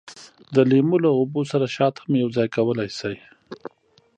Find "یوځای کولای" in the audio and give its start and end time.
2.23-2.89